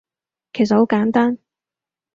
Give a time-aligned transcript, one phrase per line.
[0.51, 1.37] 其實好簡單